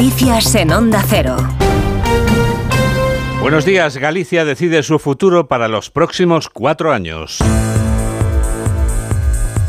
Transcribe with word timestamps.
Noticias 0.00 0.54
en 0.54 0.70
Onda 0.70 1.02
Cero. 1.08 1.36
Buenos 3.40 3.64
días. 3.64 3.96
Galicia 3.96 4.44
decide 4.44 4.84
su 4.84 5.00
futuro 5.00 5.48
para 5.48 5.66
los 5.66 5.90
próximos 5.90 6.48
cuatro 6.48 6.92
años. 6.92 7.40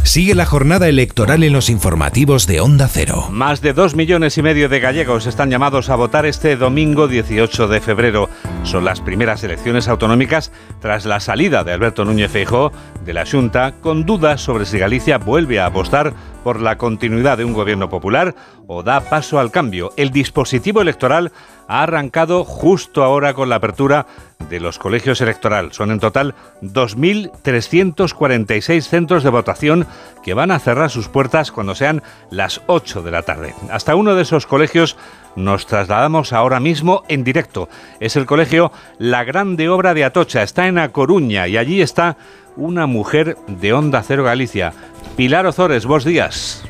Sigue 0.04 0.34
la 0.34 0.46
jornada 0.46 0.88
electoral 0.88 1.44
en 1.44 1.54
los 1.54 1.70
informativos 1.70 2.48
de 2.48 2.62
Onda 2.62 2.88
Cero. 2.88 3.28
Más 3.32 3.62
de 3.62 3.74
dos 3.74 3.96
millones 3.96 4.38
y 4.38 4.44
medio 4.44 4.70
de 4.70 4.80
gallegos 4.80 5.26
están 5.26 5.50
llamados 5.50 5.90
a 5.90 5.96
votar 5.96 6.26
este 6.26 6.56
domingo 6.56 7.08
18 7.08 7.68
de 7.68 7.82
febrero. 7.82 8.30
Son 8.64 8.86
las 8.86 9.02
primeras 9.02 9.44
elecciones 9.44 9.88
autonómicas 9.88 10.52
tras 10.80 11.06
la 11.06 11.20
salida 11.20 11.64
de 11.64 11.74
Alberto 11.74 12.06
Núñez 12.06 12.32
Feijóo 12.32 12.72
de 13.04 13.14
la 13.14 13.26
Junta, 13.26 13.74
con 13.82 14.06
dudas 14.06 14.42
sobre 14.42 14.66
si 14.66 14.78
Galicia 14.78 15.18
vuelve 15.18 15.60
a 15.60 15.68
apostar 15.68 16.14
por 16.44 16.62
la 16.62 16.78
continuidad 16.78 17.38
de 17.38 17.46
un 17.46 17.54
gobierno 17.54 17.90
popular 17.90 18.36
o 18.68 18.84
da 18.84 19.00
paso 19.02 19.40
al 19.40 19.52
cambio. 19.52 19.92
El 19.98 20.12
dispositivo 20.12 20.82
electoral 20.82 21.32
ha 21.68 21.84
arrancado 21.84 22.46
justo 22.46 23.04
ahora 23.04 23.34
con 23.34 23.50
la 23.50 23.56
apertura 23.56 24.06
de 24.50 24.60
los 24.60 24.78
colegios 24.80 25.22
electorales. 25.22 25.76
Son 25.76 25.92
en 25.92 26.00
total 26.00 26.34
2.346 26.62 28.82
centros 28.82 29.24
de 29.24 29.30
votación 29.30 29.88
que 30.24 30.34
van 30.34 30.50
a 30.52 30.60
cerrar 30.60 30.90
sus 30.90 31.08
puertas 31.08 31.52
cuando 31.52 31.76
sean 31.76 32.02
las 32.32 32.62
8 32.68 33.04
de 33.04 33.12
la 33.12 33.22
tarde. 33.22 33.54
Hasta 33.72 33.96
uno 33.96 34.16
de 34.16 34.24
esos 34.24 34.48
colegios 34.48 34.98
nos 35.40 35.66
trasladamos 35.66 36.34
ahora 36.34 36.60
mismo 36.60 37.04
en 37.08 37.24
directo. 37.24 37.70
Es 38.00 38.16
el 38.16 38.26
colegio 38.26 38.72
La 38.98 39.24
Grande 39.24 39.70
Obra 39.70 39.94
de 39.94 40.04
Atocha. 40.04 40.44
Está 40.44 40.68
en 40.68 40.78
A 40.78 40.90
Coruña 40.90 41.48
y 41.48 41.58
allí 41.58 41.82
está 41.82 42.18
una 42.56 42.86
mujer 42.86 43.38
de 43.48 43.74
Onda 43.74 44.04
Cero 44.04 44.24
Galicia. 44.24 44.74
Pilar 45.16 45.46
Ozores, 45.46 45.86
vos 45.86 46.04
días. 46.04 46.69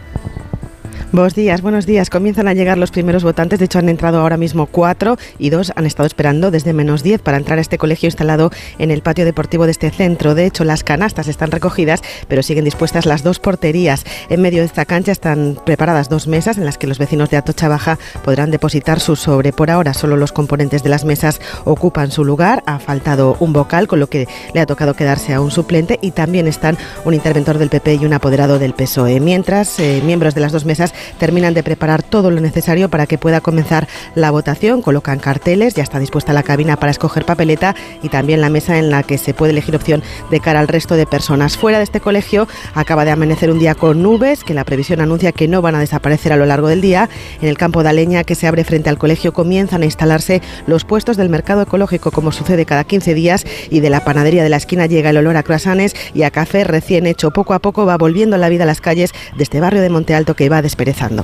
Buenos 1.11 1.33
días, 1.33 1.63
buenos 1.63 1.87
días. 1.87 2.11
Comienzan 2.11 2.47
a 2.47 2.53
llegar 2.53 2.77
los 2.77 2.91
primeros 2.91 3.23
votantes. 3.23 3.57
De 3.57 3.65
hecho, 3.65 3.79
han 3.79 3.89
entrado 3.89 4.19
ahora 4.19 4.37
mismo 4.37 4.67
cuatro 4.67 5.17
y 5.39 5.49
dos 5.49 5.73
han 5.75 5.87
estado 5.87 6.05
esperando 6.05 6.51
desde 6.51 6.71
menos 6.71 7.01
diez 7.01 7.19
para 7.19 7.37
entrar 7.37 7.57
a 7.57 7.63
este 7.63 7.79
colegio 7.79 8.05
instalado 8.05 8.51
en 8.77 8.91
el 8.91 9.01
patio 9.01 9.25
deportivo 9.25 9.65
de 9.65 9.71
este 9.71 9.89
centro. 9.89 10.35
De 10.35 10.45
hecho, 10.45 10.63
las 10.65 10.83
canastas 10.83 11.27
están 11.27 11.49
recogidas, 11.49 12.03
pero 12.27 12.43
siguen 12.43 12.63
dispuestas 12.63 13.07
las 13.07 13.23
dos 13.23 13.39
porterías. 13.39 14.03
En 14.29 14.43
medio 14.43 14.59
de 14.59 14.67
esta 14.67 14.85
cancha 14.85 15.11
están 15.11 15.57
preparadas 15.65 16.09
dos 16.09 16.27
mesas 16.27 16.59
en 16.59 16.65
las 16.65 16.77
que 16.77 16.85
los 16.85 16.99
vecinos 16.99 17.31
de 17.31 17.37
Atocha 17.37 17.69
Baja 17.69 17.97
podrán 18.23 18.51
depositar 18.51 18.99
su 18.99 19.15
sobre. 19.15 19.51
Por 19.51 19.71
ahora, 19.71 19.95
solo 19.95 20.15
los 20.15 20.31
componentes 20.31 20.83
de 20.83 20.89
las 20.89 21.05
mesas 21.05 21.41
ocupan 21.65 22.11
su 22.11 22.23
lugar. 22.23 22.61
Ha 22.67 22.77
faltado 22.77 23.35
un 23.39 23.51
vocal, 23.51 23.87
con 23.87 23.99
lo 23.99 24.11
que 24.11 24.27
le 24.53 24.61
ha 24.61 24.67
tocado 24.67 24.93
quedarse 24.93 25.33
a 25.33 25.41
un 25.41 25.49
suplente 25.49 25.97
y 26.03 26.11
también 26.11 26.47
están 26.47 26.77
un 27.03 27.15
interventor 27.15 27.57
del 27.57 27.69
PP 27.69 27.95
y 27.95 28.05
un 28.05 28.13
apoderado 28.13 28.59
del 28.59 28.75
PSOE. 28.75 29.19
Mientras, 29.19 29.79
eh, 29.79 30.03
miembros 30.05 30.35
de 30.35 30.41
las 30.41 30.51
dos 30.51 30.65
mesas 30.65 30.93
terminan 31.17 31.53
de 31.53 31.63
preparar 31.63 32.03
todo 32.03 32.31
lo 32.31 32.41
necesario 32.41 32.89
para 32.89 33.07
que 33.07 33.17
pueda 33.17 33.41
comenzar 33.41 33.87
la 34.15 34.31
votación. 34.31 34.81
Colocan 34.81 35.19
carteles, 35.19 35.75
ya 35.75 35.83
está 35.83 35.99
dispuesta 35.99 36.33
la 36.33 36.43
cabina 36.43 36.77
para 36.77 36.91
escoger 36.91 37.25
papeleta 37.25 37.75
y 38.03 38.09
también 38.09 38.41
la 38.41 38.49
mesa 38.49 38.77
en 38.77 38.89
la 38.89 39.03
que 39.03 39.17
se 39.17 39.33
puede 39.33 39.51
elegir 39.51 39.75
opción 39.75 40.03
de 40.31 40.39
cara 40.39 40.59
al 40.59 40.67
resto 40.67 40.95
de 40.95 41.05
personas. 41.05 41.57
Fuera 41.57 41.77
de 41.77 41.83
este 41.83 41.99
colegio 41.99 42.47
acaba 42.73 43.05
de 43.05 43.11
amanecer 43.11 43.51
un 43.51 43.59
día 43.59 43.75
con 43.75 44.01
nubes 44.01 44.43
que 44.43 44.53
la 44.53 44.63
previsión 44.63 45.01
anuncia 45.01 45.31
que 45.31 45.47
no 45.47 45.61
van 45.61 45.75
a 45.75 45.79
desaparecer 45.79 46.33
a 46.33 46.37
lo 46.37 46.45
largo 46.45 46.67
del 46.67 46.81
día. 46.81 47.09
En 47.41 47.47
el 47.47 47.57
campo 47.57 47.83
de 47.83 47.89
Aleña 47.89 48.23
que 48.23 48.35
se 48.35 48.47
abre 48.47 48.63
frente 48.63 48.89
al 48.89 48.97
colegio 48.97 49.33
comienzan 49.33 49.81
a 49.81 49.85
instalarse 49.85 50.41
los 50.67 50.85
puestos 50.85 51.17
del 51.17 51.29
mercado 51.29 51.61
ecológico 51.61 52.11
como 52.11 52.31
sucede 52.31 52.65
cada 52.65 52.83
15 52.83 53.13
días 53.13 53.45
y 53.69 53.79
de 53.79 53.89
la 53.89 54.03
panadería 54.03 54.43
de 54.43 54.49
la 54.49 54.57
esquina 54.57 54.85
llega 54.85 55.09
el 55.09 55.17
olor 55.17 55.37
a 55.37 55.43
croissants 55.43 55.95
y 56.13 56.23
a 56.23 56.31
café 56.31 56.63
recién 56.63 57.05
hecho. 57.05 57.31
Poco 57.31 57.53
a 57.53 57.59
poco 57.59 57.85
va 57.85 57.97
volviendo 57.97 58.37
la 58.37 58.49
vida 58.49 58.63
a 58.63 58.67
las 58.67 58.81
calles 58.81 59.11
de 59.35 59.43
este 59.43 59.59
barrio 59.59 59.81
de 59.81 59.89
Monte 59.89 60.15
Alto 60.15 60.35
que 60.35 60.49
va 60.49 60.61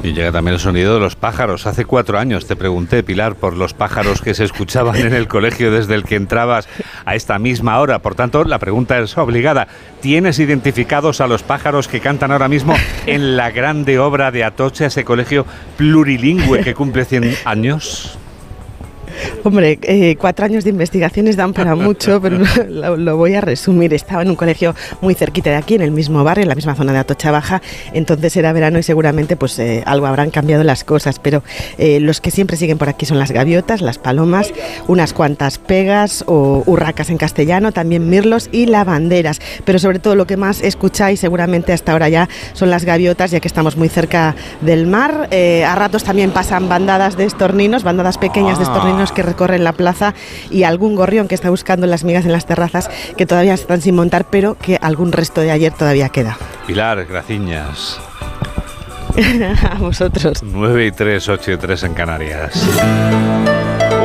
y 0.03 0.13
llega 0.13 0.31
también 0.31 0.53
el 0.53 0.59
sonido 0.59 0.95
de 0.95 0.99
los 0.99 1.15
pájaros. 1.15 1.65
Hace 1.65 1.85
cuatro 1.85 2.19
años 2.19 2.45
te 2.45 2.55
pregunté, 2.55 3.03
Pilar, 3.03 3.35
por 3.35 3.55
los 3.55 3.73
pájaros 3.73 4.21
que 4.21 4.33
se 4.33 4.43
escuchaban 4.43 4.95
en 4.95 5.13
el 5.13 5.27
colegio 5.27 5.71
desde 5.71 5.95
el 5.95 6.03
que 6.03 6.15
entrabas 6.15 6.67
a 7.05 7.15
esta 7.15 7.39
misma 7.39 7.79
hora. 7.79 7.99
Por 7.99 8.15
tanto, 8.15 8.43
la 8.43 8.59
pregunta 8.59 8.99
es 8.99 9.17
obligada. 9.17 9.67
¿Tienes 10.01 10.39
identificados 10.39 11.21
a 11.21 11.27
los 11.27 11.43
pájaros 11.43 11.87
que 11.87 11.99
cantan 11.99 12.31
ahora 12.31 12.47
mismo 12.47 12.75
en 13.05 13.37
la 13.37 13.51
grande 13.51 13.99
obra 13.99 14.31
de 14.31 14.43
Atocha, 14.43 14.87
ese 14.87 15.03
colegio 15.03 15.45
plurilingüe 15.77 16.61
que 16.61 16.73
cumple 16.73 17.05
100 17.05 17.35
años? 17.45 18.17
Hombre, 19.43 19.79
eh, 19.83 20.15
cuatro 20.19 20.45
años 20.45 20.63
de 20.63 20.69
investigaciones 20.71 21.35
dan 21.35 21.53
para 21.53 21.75
mucho, 21.75 22.21
pero 22.23 22.39
lo, 22.69 23.17
voy 23.17 23.35
a 23.35 23.41
resumir. 23.41 23.93
Estaba 23.93 24.21
en 24.21 24.29
un 24.29 24.35
colegio 24.35 24.75
muy 25.01 25.13
cerquita 25.13 25.49
de 25.49 25.55
aquí, 25.55 25.75
en 25.75 25.81
el 25.81 25.91
mismo 25.91 26.23
barrio, 26.23 26.43
en 26.43 26.49
la 26.49 26.55
misma 26.55 26.75
zona 26.75 26.93
de 26.93 26.99
Atocha 26.99 27.31
Baja. 27.31 27.61
Entonces 27.93 28.35
era 28.37 28.53
verano 28.53 28.79
y 28.79 28.83
seguramente 28.83 29.35
pues 29.35 29.57
eh, 29.59 29.83
algo 29.85 30.07
habrán 30.07 30.31
cambiado 30.31 30.63
las 30.63 30.83
cosas. 30.83 31.19
Pero 31.19 31.43
eh, 31.77 31.99
los 31.99 32.21
que 32.21 32.31
siempre 32.31 32.57
siguen 32.57 32.77
por 32.77 32.89
aquí 32.89 33.05
son 33.05 33.19
las 33.19 33.31
gaviotas, 33.31 33.81
las 33.81 33.97
palomas, 33.97 34.53
unas 34.87 35.13
cuantas 35.13 35.57
pegas 35.57 36.23
o 36.27 36.63
urracas 36.65 37.09
en 37.09 37.17
castellano, 37.17 37.71
también 37.71 38.09
mirlos 38.09 38.49
y 38.51 38.65
lavanderas. 38.65 39.39
Pero 39.63 39.79
sobre 39.79 39.99
todo 39.99 40.15
lo 40.15 40.27
que 40.27 40.37
más 40.37 40.61
escucháis 40.61 41.19
seguramente 41.19 41.73
hasta 41.73 41.91
ahora 41.91 42.09
ya 42.09 42.29
son 42.53 42.69
las 42.69 42.85
gaviotas, 42.85 43.31
ya 43.31 43.39
que 43.39 43.47
estamos 43.47 43.77
muy 43.77 43.89
cerca 43.89 44.35
del 44.61 44.87
mar. 44.87 45.29
a 45.31 45.75
ratos 45.75 46.03
también 46.03 46.31
pasan 46.31 46.69
bandadas 46.69 47.17
de 47.17 47.25
estorninos, 47.25 47.83
bandadas 47.83 48.17
pequeñas 48.17 48.57
de 48.57 48.63
estorninos 48.63 49.04
que 49.11 49.23
recorren 49.23 49.63
la 49.63 49.73
plaza 49.73 50.13
y 50.49 50.63
algún 50.63 50.95
gorrión 50.95 51.27
que 51.27 51.35
está 51.35 51.49
buscando 51.49 51.87
las 51.87 52.03
migas 52.03 52.25
en 52.25 52.31
las 52.31 52.45
terrazas 52.45 52.89
que 53.17 53.25
todavía 53.25 53.53
están 53.53 53.81
sin 53.81 53.95
montar, 53.95 54.25
pero 54.29 54.57
que 54.57 54.77
algún 54.81 55.11
resto 55.11 55.41
de 55.41 55.51
ayer 55.51 55.73
todavía 55.73 56.09
queda. 56.09 56.37
Pilar, 56.67 57.05
graciñas. 57.05 57.99
A 59.69 59.75
vosotros. 59.79 60.43
9 60.43 60.87
y 60.87 60.91
3, 60.91 61.29
8 61.29 61.51
y 61.51 61.57
3 61.57 61.83
en 61.83 61.93
Canarias. 61.93 62.67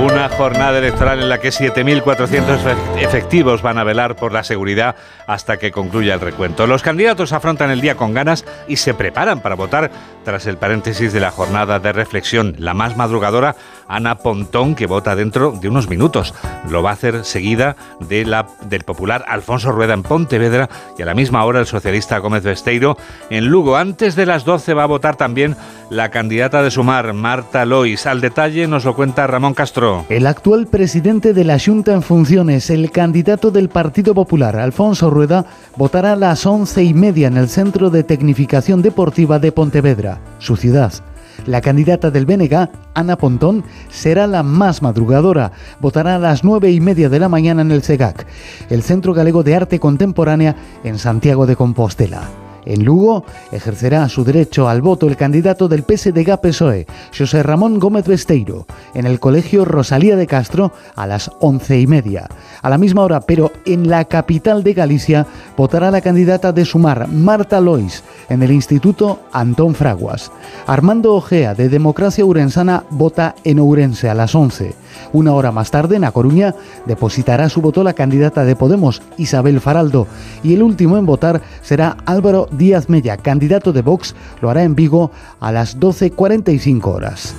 Una 0.03 0.31
jornada 0.31 0.78
electoral 0.78 1.21
en 1.21 1.28
la 1.28 1.38
que 1.38 1.50
7.400 1.50 2.75
efectivos 3.00 3.60
van 3.60 3.76
a 3.76 3.84
velar 3.84 4.16
por 4.16 4.32
la 4.32 4.43
seguridad 4.44 4.97
hasta 5.26 5.59
que 5.59 5.71
concluya 5.71 6.15
el 6.15 6.21
recuento. 6.21 6.66
Los 6.66 6.82
candidatos 6.82 7.34
afrontan 7.34 7.71
el 7.71 7.82
día 7.82 7.97
con 7.97 8.15
ganas 8.15 8.47
y 8.66 8.76
se 8.76 8.94
preparan 8.94 9.41
para 9.41 9.56
votar 9.56 9.91
tras 10.25 10.47
el 10.47 10.56
paréntesis 10.56 11.12
de 11.12 11.21
la 11.21 11.31
jornada 11.31 11.81
de 11.81 11.92
reflexión. 11.92 12.54
La 12.59 12.72
más 12.72 12.97
madrugadora, 12.97 13.56
Ana 13.88 14.16
Pontón, 14.16 14.75
que 14.75 14.87
vota 14.87 15.16
dentro 15.16 15.53
de 15.53 15.69
unos 15.69 15.88
minutos. 15.88 16.34
Lo 16.69 16.82
va 16.82 16.91
a 16.91 16.94
hacer 16.94 17.25
seguida 17.25 17.77
de 18.00 18.25
la, 18.25 18.47
del 18.62 18.84
popular 18.84 19.25
Alfonso 19.28 19.71
Rueda 19.71 19.92
en 19.92 20.03
Pontevedra 20.03 20.71
y 20.97 21.03
a 21.03 21.06
la 21.06 21.15
misma 21.15 21.44
hora 21.44 21.60
el 21.60 21.66
socialista 21.66 22.19
Gómez 22.19 22.42
Besteiro 22.42 22.97
en 23.28 23.47
Lugo. 23.47 23.77
Antes 23.77 24.16
de 24.16 24.25
las 24.25 24.47
12 24.47 24.72
va 24.72 24.84
a 24.84 24.87
votar 24.87 24.99
también 25.00 25.56
la 25.90 26.10
candidata 26.10 26.62
de 26.62 26.70
Sumar, 26.70 27.12
Marta 27.12 27.64
Lois. 27.64 28.06
Al 28.06 28.20
detalle 28.20 28.66
nos 28.66 28.84
lo 28.84 28.94
cuenta 28.94 29.26
Ramón 29.26 29.54
Castro. 29.54 30.04
El 30.08 30.26
actual 30.26 30.66
presidente 30.66 31.34
de 31.34 31.44
la 31.44 31.58
Junta 31.58 31.92
en 31.92 32.02
funciones, 32.02 32.70
el 32.70 32.90
candidato 32.90 33.50
del 33.50 33.68
Partido 33.68 34.14
Popular, 34.14 34.56
Alfonso 34.56 35.10
Rueda, 35.10 35.46
votará 35.76 36.12
a 36.12 36.16
las 36.16 36.46
once 36.46 36.84
y 36.84 36.94
media 36.94 37.28
en 37.28 37.36
el 37.36 37.48
Centro 37.48 37.90
de 37.90 38.04
Tecnificación 38.04 38.82
Deportiva 38.82 39.38
de 39.38 39.52
Pontevedra, 39.52 40.20
su 40.38 40.56
ciudad. 40.56 40.92
La 41.46 41.60
candidata 41.60 42.10
del 42.10 42.26
BNG, 42.26 42.68
Ana 42.94 43.16
Pontón, 43.16 43.64
será 43.88 44.26
la 44.26 44.42
más 44.42 44.82
madrugadora. 44.82 45.52
Votará 45.80 46.16
a 46.16 46.18
las 46.18 46.44
nueve 46.44 46.70
y 46.70 46.80
media 46.80 47.08
de 47.08 47.18
la 47.18 47.28
mañana 47.28 47.62
en 47.62 47.72
el 47.72 47.82
CEGAC, 47.82 48.26
el 48.68 48.82
Centro 48.82 49.14
Galego 49.14 49.42
de 49.42 49.56
Arte 49.56 49.78
Contemporánea 49.78 50.54
en 50.84 50.98
Santiago 50.98 51.46
de 51.46 51.56
Compostela. 51.56 52.39
En 52.65 52.84
Lugo 52.84 53.25
ejercerá 53.53 54.09
su 54.09 54.25
derecho 54.25 54.69
al 54.69 54.82
voto 54.82 55.06
el 55.06 55.16
candidato 55.16 55.69
del 55.69 55.84
PSDG-PSOE, 55.84 56.87
José 57.16 57.43
Ramón 57.43 57.78
Gómez 57.78 58.06
Besteiro, 58.06 58.66
en 58.94 59.06
el 59.06 59.21
Colegio 59.21 59.65
Rosalía 59.65 60.16
de 60.16 60.26
Castro 60.26 60.72
a 60.94 61.06
las 61.06 61.31
once 61.41 61.81
y 61.81 61.87
media. 61.87 62.28
A 62.62 62.71
la 62.71 62.78
misma 62.78 63.03
hora, 63.03 63.21
pero 63.21 63.53
en 63.65 63.88
la 63.88 64.04
capital 64.04 64.62
de 64.62 64.75
Galicia, 64.75 65.26
votará 65.56 65.91
la 65.91 66.00
candidata 66.00 66.53
de 66.53 66.65
Sumar, 66.65 67.09
Marta 67.09 67.60
Lois, 67.60 68.03
en 68.30 68.42
el 68.42 68.53
Instituto 68.53 69.21
Antón 69.32 69.74
Fraguas. 69.74 70.32
Armando 70.66 71.15
Ojea, 71.15 71.54
de 71.54 71.68
Democracia 71.68 72.24
Urensana, 72.24 72.84
vota 72.88 73.34
en 73.44 73.59
Ourense 73.59 74.09
a 74.09 74.15
las 74.15 74.34
11. 74.34 74.74
Una 75.12 75.34
hora 75.34 75.53
más 75.53 75.71
tarde, 75.71 75.97
en 75.97 76.04
A 76.04 76.12
Coruña, 76.12 76.54
depositará 76.86 77.50
su 77.50 77.60
voto 77.60 77.84
la 77.84 77.92
candidata 77.92 78.44
de 78.44 78.56
Podemos, 78.56 79.03
Isabel 79.18 79.60
Faraldo, 79.60 80.06
y 80.42 80.54
el 80.54 80.62
último 80.62 80.97
en 80.97 81.04
votar 81.04 81.42
será 81.60 81.98
Álvaro 82.06 82.48
Díaz 82.53 82.88
Mella, 82.88 83.18
candidato 83.18 83.72
de 83.72 83.82
Vox, 83.82 84.15
lo 84.41 84.48
hará 84.48 84.62
en 84.62 84.74
Vigo 84.74 85.10
a 85.41 85.53
las 85.53 85.78
12.45 85.78 86.86
horas. 86.86 87.34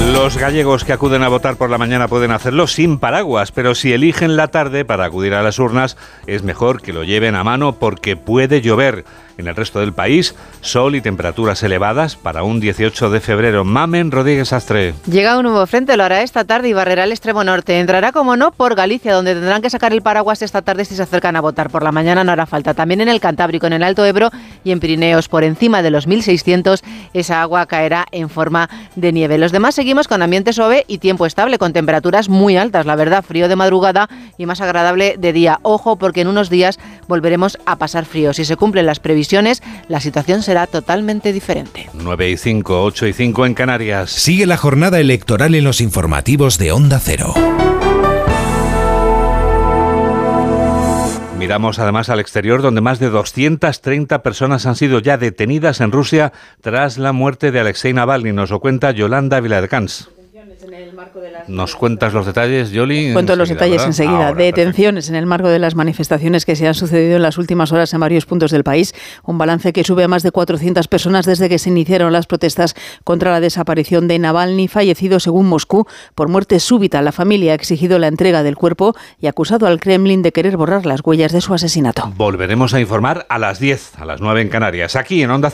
Los 0.00 0.36
gallegos 0.36 0.84
que 0.84 0.92
acuden 0.92 1.22
a 1.22 1.28
votar 1.28 1.56
por 1.56 1.70
la 1.70 1.78
mañana 1.78 2.08
pueden 2.08 2.30
hacerlo 2.30 2.66
sin 2.66 2.98
paraguas, 2.98 3.52
pero 3.52 3.74
si 3.74 3.92
eligen 3.92 4.36
la 4.36 4.48
tarde 4.48 4.84
para 4.84 5.04
acudir 5.04 5.34
a 5.34 5.42
las 5.42 5.58
urnas, 5.58 5.96
es 6.26 6.42
mejor 6.42 6.82
que 6.82 6.92
lo 6.92 7.04
lleven 7.04 7.34
a 7.34 7.44
mano 7.44 7.76
porque 7.76 8.16
puede 8.16 8.60
llover. 8.60 9.04
En 9.36 9.48
el 9.48 9.56
resto 9.56 9.80
del 9.80 9.92
país, 9.92 10.34
sol 10.60 10.94
y 10.94 11.00
temperaturas 11.00 11.62
elevadas 11.64 12.14
para 12.14 12.44
un 12.44 12.60
18 12.60 13.10
de 13.10 13.20
febrero. 13.20 13.64
Mamen 13.64 14.12
Rodríguez 14.12 14.52
Astre. 14.52 14.94
Llega 15.10 15.36
un 15.36 15.42
nuevo 15.42 15.66
frente, 15.66 15.96
lo 15.96 16.04
hará 16.04 16.22
esta 16.22 16.44
tarde 16.44 16.68
y 16.68 16.72
barrerá 16.72 17.02
el 17.02 17.10
extremo 17.10 17.42
norte. 17.42 17.80
Entrará, 17.80 18.12
como 18.12 18.36
no, 18.36 18.52
por 18.52 18.76
Galicia, 18.76 19.12
donde 19.12 19.34
tendrán 19.34 19.60
que 19.60 19.70
sacar 19.70 19.92
el 19.92 20.02
paraguas 20.02 20.40
esta 20.42 20.62
tarde 20.62 20.84
si 20.84 20.94
se 20.94 21.02
acercan 21.02 21.34
a 21.34 21.40
votar. 21.40 21.68
Por 21.68 21.82
la 21.82 21.90
mañana 21.90 22.22
no 22.22 22.30
hará 22.30 22.46
falta. 22.46 22.74
También 22.74 23.00
en 23.00 23.08
el 23.08 23.18
Cantábrico, 23.18 23.66
en 23.66 23.72
el 23.72 23.82
Alto 23.82 24.04
Ebro 24.06 24.30
y 24.62 24.70
en 24.70 24.78
Pirineos, 24.78 25.28
por 25.28 25.42
encima 25.42 25.82
de 25.82 25.90
los 25.90 26.06
1600, 26.06 26.84
esa 27.12 27.42
agua 27.42 27.66
caerá 27.66 28.06
en 28.12 28.30
forma 28.30 28.70
de 28.94 29.12
nieve. 29.12 29.36
Los 29.38 29.50
demás 29.50 29.74
seguimos 29.74 30.06
con 30.06 30.22
ambiente 30.22 30.52
suave 30.52 30.84
y 30.86 30.98
tiempo 30.98 31.26
estable, 31.26 31.58
con 31.58 31.72
temperaturas 31.72 32.28
muy 32.28 32.56
altas, 32.56 32.86
la 32.86 32.94
verdad, 32.94 33.24
frío 33.24 33.48
de 33.48 33.56
madrugada 33.56 34.08
y 34.38 34.46
más 34.46 34.60
agradable 34.60 35.16
de 35.18 35.32
día. 35.32 35.58
Ojo, 35.62 35.96
porque 35.96 36.20
en 36.20 36.28
unos 36.28 36.50
días 36.50 36.78
volveremos 37.08 37.58
a 37.66 37.76
pasar 37.76 38.04
frío. 38.04 38.32
Si 38.32 38.44
se 38.44 38.56
cumplen 38.56 38.86
las 38.86 39.00
previsiones, 39.00 39.23
la 39.88 40.00
situación 40.00 40.42
será 40.42 40.66
totalmente 40.66 41.32
diferente. 41.32 41.88
9 41.94 42.30
y 42.30 42.36
5, 42.36 42.82
8 42.82 43.06
y 43.06 43.12
5 43.12 43.46
en 43.46 43.54
Canarias. 43.54 44.10
Sigue 44.10 44.46
la 44.46 44.56
jornada 44.56 45.00
electoral 45.00 45.54
en 45.54 45.64
los 45.64 45.80
informativos 45.80 46.58
de 46.58 46.72
Onda 46.72 47.00
Cero. 47.00 47.34
Miramos 51.38 51.78
además 51.78 52.08
al 52.08 52.20
exterior, 52.20 52.62
donde 52.62 52.80
más 52.80 52.98
de 52.98 53.10
230 53.10 54.22
personas 54.22 54.64
han 54.66 54.76
sido 54.76 54.98
ya 55.00 55.18
detenidas 55.18 55.80
en 55.80 55.92
Rusia 55.92 56.32
tras 56.62 56.96
la 56.96 57.12
muerte 57.12 57.50
de 57.52 57.60
Alexei 57.60 57.92
Navalny. 57.92 58.32
Nos 58.32 58.50
lo 58.50 58.60
cuenta 58.60 58.92
Yolanda 58.92 59.40
Viladecans. 59.40 60.08
¿Nos 61.48 61.76
cuentas 61.76 62.12
los 62.12 62.26
detalles, 62.26 62.70
Yoli? 62.70 63.12
Cuento 63.12 63.36
los 63.36 63.48
detalles 63.48 63.76
¿verdad? 63.76 63.86
enseguida. 63.86 64.28
Ahora, 64.28 64.44
Detenciones 64.44 65.08
en 65.08 65.14
el 65.14 65.26
marco 65.26 65.48
de 65.48 65.58
las 65.58 65.74
manifestaciones 65.74 66.44
que 66.44 66.56
se 66.56 66.66
han 66.66 66.74
sucedido 66.74 67.16
en 67.16 67.22
las 67.22 67.38
últimas 67.38 67.72
horas 67.72 67.92
en 67.94 68.00
varios 68.00 68.26
puntos 68.26 68.50
del 68.50 68.64
país. 68.64 68.94
Un 69.24 69.38
balance 69.38 69.72
que 69.72 69.84
sube 69.84 70.04
a 70.04 70.08
más 70.08 70.22
de 70.22 70.30
400 70.30 70.88
personas 70.88 71.26
desde 71.26 71.48
que 71.48 71.58
se 71.58 71.70
iniciaron 71.70 72.12
las 72.12 72.26
protestas 72.26 72.74
contra 73.04 73.30
la 73.30 73.40
desaparición 73.40 74.08
de 74.08 74.18
Navalny, 74.18 74.68
fallecido 74.68 75.20
según 75.20 75.48
Moscú 75.48 75.86
por 76.14 76.28
muerte 76.28 76.60
súbita. 76.60 77.02
La 77.02 77.12
familia 77.12 77.52
ha 77.52 77.54
exigido 77.54 77.98
la 77.98 78.08
entrega 78.08 78.42
del 78.42 78.56
cuerpo 78.56 78.94
y 79.20 79.26
acusado 79.26 79.66
al 79.66 79.80
Kremlin 79.80 80.22
de 80.22 80.32
querer 80.32 80.56
borrar 80.56 80.86
las 80.86 81.00
huellas 81.04 81.32
de 81.32 81.40
su 81.40 81.54
asesinato. 81.54 82.12
Volveremos 82.16 82.74
a 82.74 82.80
informar 82.80 83.26
a 83.28 83.38
las 83.38 83.58
10, 83.58 83.98
a 83.98 84.04
las 84.04 84.20
9 84.20 84.42
en 84.42 84.48
Canarias, 84.48 84.96
aquí 84.96 85.22
en 85.22 85.30
Onda 85.30 85.50
Cero. 85.50 85.52